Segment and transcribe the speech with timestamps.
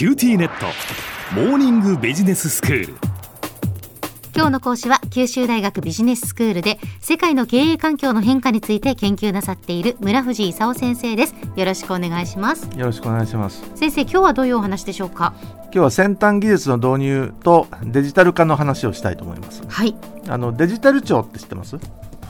[0.00, 0.64] QTnet。
[1.34, 2.94] モーニングビジネススクール。
[4.34, 11.34] 今日の講師は九州大学ビジネススクールで世界の経営環境の変化について研究なさっている村藤功先生です。
[11.54, 12.70] よろしくお願いします。
[12.78, 13.62] よろしくお願いします。
[13.74, 15.34] 先生今日はどういうお話でしょうか？
[15.64, 19.62] 今日は先端技術の導入とデジタル化の話をしたいと思います。
[19.68, 19.94] はい。
[20.28, 21.76] あのデジタル庁って知ってます？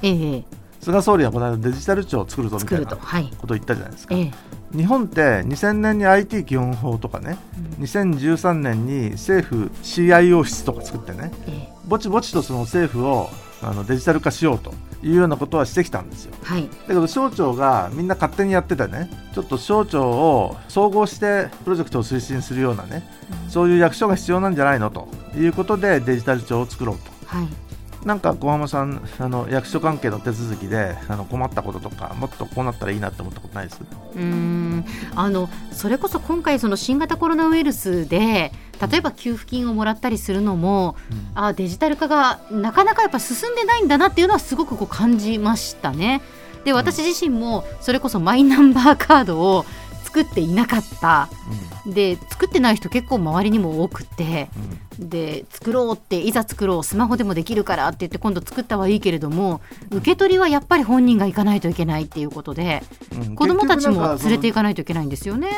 [0.03, 0.45] ええ
[0.81, 2.99] 菅総理はこの間デジタル庁を作るぞみたいなこ
[3.47, 4.33] とを言ったじゃないですか、ええ。
[4.77, 7.39] 日本って2000年に IT 基本法とかね、
[7.81, 11.73] 2013年に政府 CIO 室とか作ってねええ。
[11.87, 13.29] ぼちぼちとその政府を
[13.63, 16.35] あのデジタル化しようというようなことはしてきたんですよ。
[16.43, 16.63] はい。
[16.63, 23.07] だけど省庁がみんな勝手にやっててねちょっと省庁を総合してプロジェクトを推進するようなね
[23.49, 27.11] そういう役所が必要なんじゃないのということでデジタル庁を作ろうと。
[27.27, 27.70] はい
[28.05, 33.81] なんか小浜さんあの役所関係の手続きであの困ったこととかもっとこうなったらいいなって思ったことないです？
[33.81, 34.85] うーん。
[35.15, 40.97] あのそれこそ今回その新型コロナウイルスで例えば給付金をもらったりするのも、
[41.35, 46.23] あデジタル化がなかなかやっぱ進んでないんだなっていうのはすごくこう感じましたね。
[46.65, 49.65] で私自身もそれこそマイナンバーカードを
[50.11, 51.29] 作っていなかった。
[51.87, 54.49] で作ってない人結構周りにも多くて。
[54.99, 62.83] で作ろうっていざ作ろうスマホでもできるからって言って今度作ったはいいけれども受け取りはやっぱり本人が行かないといけないっていうことで
[63.15, 63.23] うん。
[63.23, 65.51] うん子どもたちも連れていかかないといけないんですよね。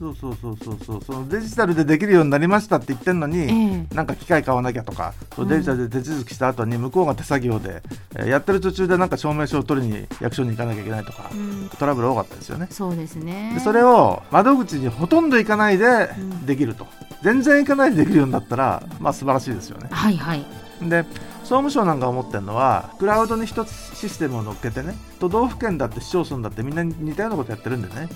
[0.00, 1.04] そうそうそうそうそう。
[1.04, 3.94] そのデジタルでできるようになりましたって言ってるのに、ええ。
[3.94, 5.12] なんか機械買わなきゃとか、
[5.46, 7.82] デジタルで手続きした後に向こうが手作業で、
[8.16, 11.68] えーやってる途中でなんか証明書を取りに役所に行かなきゃいけないとか、うん。
[11.78, 12.66] トラブル多かったですよね。
[12.70, 13.52] そうですね。
[13.54, 16.86] でそれを窓口にほとんど行かないでんできると、
[17.22, 19.88] 全然行かないでできるようになったら、まあ素晴らしいですよね。
[19.90, 20.44] はいはい。
[20.82, 28.08] で総務省なんか思ってるのはクラウドに一つシステムを乗っけてね都道府県だって市町村だってみんな似たようなことやってるんでね。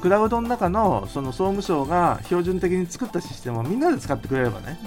[0.00, 4.78] クラウドの中のその総務省が標準的に作ったシステムをみんなで使ってくれればね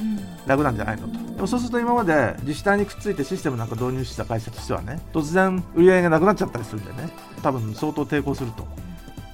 [0.48, 1.14] 楽なんじゃないのと。
[1.36, 7.10] でもそうすると今まで自治体にくっついてシステムなんか導入してた会社としてはね突然売り上げがなくなっちゃったりするんでね。
[7.44, 8.68] 多分相当抵抗すると。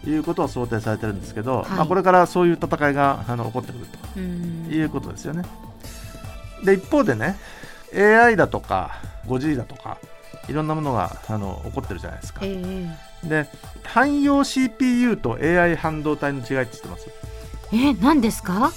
[0.05, 1.69] いうことは想定されてるんですけど、はい。
[1.69, 4.67] まあ、これからそういう戦いがあの起こってくるとうん。
[4.69, 5.43] いうことですよね。
[6.65, 7.37] で一方でね
[7.95, 8.91] AI だとか
[9.27, 9.97] 5G だとか
[10.49, 12.41] いろんなものがあの起こってるじゃないですか。
[12.43, 12.61] え
[13.23, 13.47] えで
[13.83, 17.07] 汎用 CPU と AI 半導体の違いって知ってます？
[17.73, 18.71] え何ですか？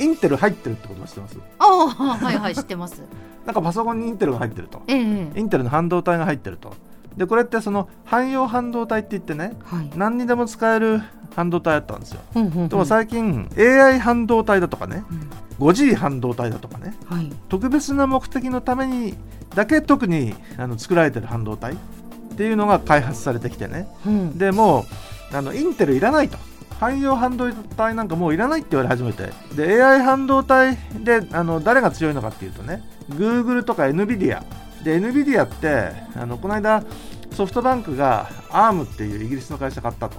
[0.00, 1.36] インテル入ってるってことは知ってます？
[1.58, 1.86] ああ
[2.16, 3.02] はいはい知ってます。
[3.44, 4.82] なんかパソコンにインテルが入ってると。
[4.86, 5.00] ええ。
[5.36, 6.74] インテルの半導体が入ってると
[7.16, 9.90] でこれってその汎用半導体って言ってねはい。
[9.96, 11.00] 何にでも使える
[11.34, 12.20] 半導体だったんですよ。
[12.32, 12.68] ほんほんほん。
[12.68, 15.04] でも最近 AI 半導体だとかね
[15.60, 15.66] うん。
[15.68, 17.30] 5G 半導体だとかねはい。
[17.48, 19.14] 特別な目的のために
[19.54, 21.76] だけ特にあの作られてる半導体っ
[22.36, 23.86] ていうのが開発されてきてね。
[24.06, 24.38] うん。
[24.38, 24.86] でも
[25.32, 26.38] うあのインテルいらないと
[26.82, 29.30] 汎用半導体なんかもういらないって言われ始めて。
[29.54, 34.42] で AI 半導体であの誰が強いのかっていうとね Google とか NVIDIA
[34.82, 36.82] で NVIDIA ってあのこの間
[37.30, 40.16] ソフトバンクが ARM っていうイギリスの会社買ったと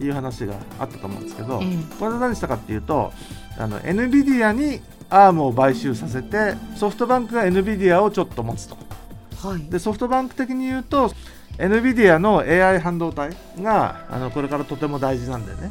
[0.00, 1.76] いう話があったと思うんですけど、ええ。
[2.00, 3.12] これで何したかっていうと
[3.56, 8.76] あの NVIDIA に ARM を買収させてソフトバンクが NVIDIA をちょっと持つと。
[9.48, 9.62] はい。
[9.70, 11.12] でソフトバンク的に言うと
[11.58, 15.70] NVIDIA の AI 半導体があのこれからとても大事なんでね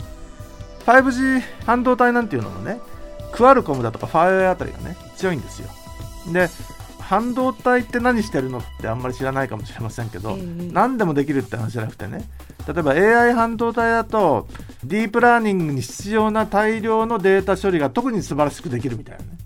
[0.91, 2.79] 5G 半導体なんていうのもね
[3.31, 5.69] クアルコムだとかファーウェイあたりがね強いんですよ。
[6.31, 6.49] で
[6.99, 12.23] 半導体って何してるのってあんまり知らないかもしれませんけど、ええ何でもできるって話じゃなくてね
[12.67, 14.47] 例えば AI 半導体だと
[14.83, 19.41] ディープラーニングに必要な大量のデータ処理が特に素晴らしくできるみたいなね。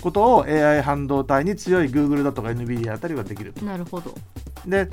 [0.00, 3.64] ことを AI 半導体に強い Google だとか NVIDIA あたりはできると。
[3.64, 4.14] なるほど。
[4.66, 4.88] で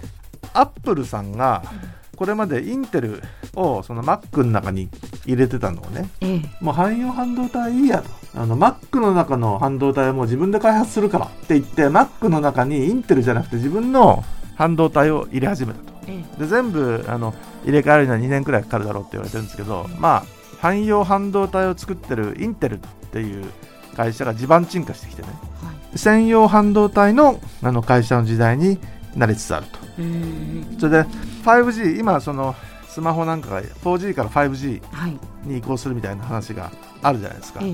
[0.54, 1.64] アップルさんが
[2.16, 3.22] これまでインテル
[3.56, 4.90] をその Mac の中に
[5.26, 6.42] 入れてたのをねええ。
[6.60, 8.10] もう汎用半導体いいやと。
[8.36, 14.24] あの Mac の中の半導体はもう自分で開発するからって言って Mac の中にインテルじゃなくて自分の
[14.56, 15.94] 半導体を入れ始めたと。
[16.08, 17.34] えで全部あの
[17.66, 20.26] 入れ替えるには2年くらいかかるだろうって言われてるんですけどまあ
[20.62, 22.80] 汎用半導体を作ってるインテルっ
[23.12, 23.46] ていう
[23.96, 25.30] 会社が地盤沈下してきてね。
[25.64, 25.98] えはい。
[25.98, 28.80] 専用半導体のあの会社の時代に
[29.16, 29.80] なりつつあると。
[29.80, 29.85] うん
[30.80, 31.10] それで
[31.44, 32.56] 5G 今その
[32.88, 35.18] スマホなんかが 4G から 5G はい。
[35.44, 36.72] に移行するみたいな話が
[37.02, 37.60] あるじゃないですか。
[37.62, 37.72] ええ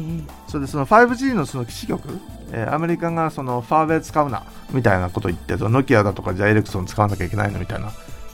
[0.47, 2.19] それでその 5G のその基地局、
[2.51, 7.91] えーアメリカがそのファーウェイ使うなみたいなこと言ってノキアだとかじゃあエレクソン使わなきゃいけないのみたいな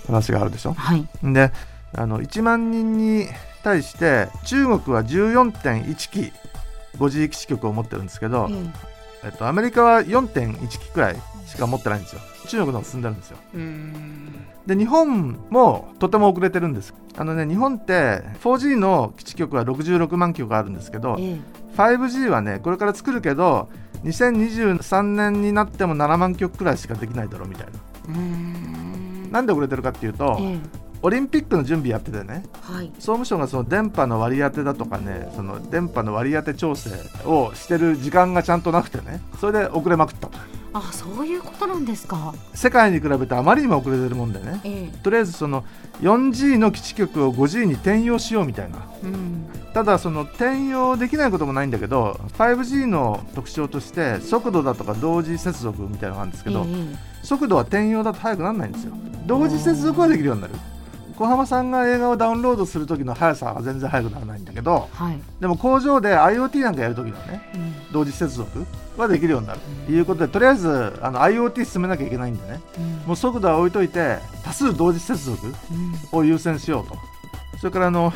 [0.07, 0.73] 話があるでしょ。
[0.73, 1.07] はい。
[1.23, 1.51] で
[1.93, 3.27] あの1万人に
[3.63, 6.31] 対して中国は14.1機
[6.97, 8.53] 5G 基地局を持ってるんですけど、え
[9.25, 9.27] え。
[9.29, 11.15] っと、アメリカは4.1機くらい
[11.47, 12.21] しか持ってないんですよ。
[12.47, 13.37] 中国の方が進んでるんですよ。
[13.53, 14.33] うん。
[14.67, 16.93] で日本もとても遅れてるんです。
[17.17, 21.39] あのね日本って 4G の基地局は66万局あるんですけどえ
[21.77, 23.69] 5G はねこれから作るけど
[24.03, 29.31] 2023年になっても7万局くらいしかできないだろうみたいな。
[29.31, 30.59] なんで遅れてるかっていうとええ。
[31.03, 32.91] オリンピックの準備やっててねはい。
[32.95, 36.89] 総務省がその電波の割り当てだとかねその電波の割り当て調整
[37.25, 40.37] をしてる時間がちゃんとなくてねそれで遅れまくったと
[40.73, 42.33] あそういうことなんですか。
[42.53, 44.61] 世界に比べてあまりにも遅れてるもんでね。
[44.63, 44.97] ええ。
[44.99, 45.63] とりあえずその
[46.01, 48.79] 4G の基地局を 5G に転用しようみたいな。
[49.03, 49.49] うん。
[49.73, 58.93] ただその転用できないこともないんだけど 5G の特徴として速度だとか同時接続みたいなのがあるんですけど、え速度は転用だと速くならないんですよ。
[59.25, 60.53] 同時接続はできるようになる。
[61.17, 68.65] 小浜さんが映画をダウンロードする時の速さは全然速くならないんだけどえはい、でも工場で IoT なんかやる時のねうん同時接続
[68.95, 72.61] はできるようになるということでとりあえずあの IoT 進めなきゃいけないんでね。
[72.77, 72.85] うん。
[73.07, 76.19] もう速度は置いといて多数同時接続うん。
[76.19, 76.95] を優先しようと。
[77.57, 78.13] それからあの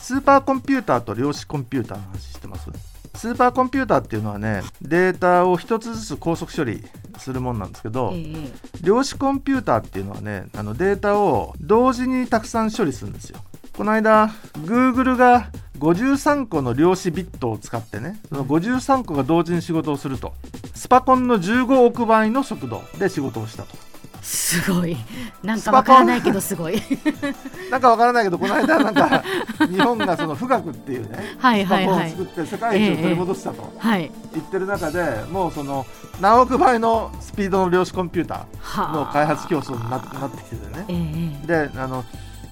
[0.00, 2.70] スーパーコンピューターと量子コンピューターの話してます。
[3.16, 6.84] スーパーコンピューターっていうのはねデータを一つずつ高速処理
[7.18, 8.52] するもんなんですけど、ええ。
[8.82, 13.40] 量子コンピューターっていうのはねあのデータを同時にたくさん処理するんですよ。
[13.76, 14.28] この間
[14.64, 20.34] Google が53個の量子ビットを使ってねその53個が同時に仕事をすると
[20.74, 23.76] スパコンの15億倍の速度で仕事をしたと。
[24.20, 24.96] すごい。
[25.42, 26.82] なんかわからないけどすごい。
[27.70, 29.22] なんかわからないけどこの間なんか
[29.70, 34.10] 日本がその富岳っていうねはいスパコンをはいはい作って世界一を取り戻したとはい。
[34.34, 35.86] 言ってる中でもうその
[36.20, 40.84] 何億倍のスピードの量子コンピューターの開発競争にななってきててね。
[40.88, 41.68] ええ。
[41.70, 42.04] であの、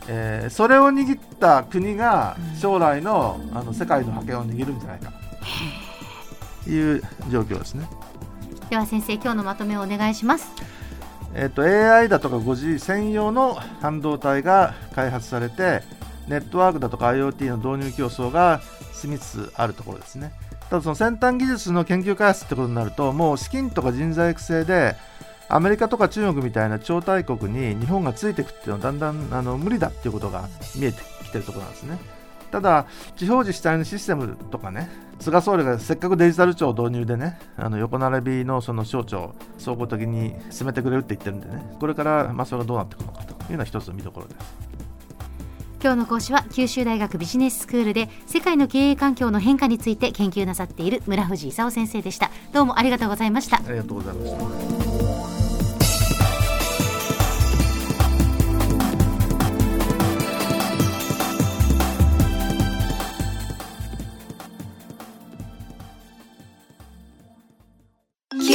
[0.09, 2.59] えーそれを握った国がうん。
[2.59, 5.13] 将来のあの世界の覇権を握るんじゃないか。
[6.65, 7.89] という状況ですね。
[8.71, 10.51] では先生今日のまとめをお願いします。
[11.35, 15.83] えっと AI だとか 5G 専用の半導体が開発されて
[16.29, 18.61] ネットワークだとか IoT の導入競争が
[18.95, 20.33] 進みつつあるところですね。
[20.71, 24.97] ただその先端技術の研究開発ってことになるともう資金とか人材育成で
[25.49, 31.99] アメリカとか中国みたいな超大国に日本がついていくっていうのはだんだんあの無理だっていうことが見えてきてるところなんですね。
[32.51, 34.89] ただ地方自治体のシステムとかね
[35.19, 44.77] 菅総理がせっかくデジタル庁導入でねあの横並びのその省庁総合的に進めてくれるって言ってるんでねこれからまあそれがどうなっていくのかというのは一つの見どころです。
[45.83, 52.31] 今日の講師は九州大学ビジネススクールで世界の経営環境の変化について研究なさっている村藤功先生でした。
[52.53, 53.59] どうもありがとうございました。
[53.59, 54.86] ありがとうございました